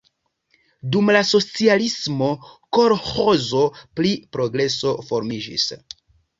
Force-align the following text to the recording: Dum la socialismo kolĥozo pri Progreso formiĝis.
Dum 0.95 1.11
la 1.15 1.21
socialismo 1.31 2.31
kolĥozo 2.79 3.63
pri 4.01 4.17
Progreso 4.39 4.99
formiĝis. 5.13 5.71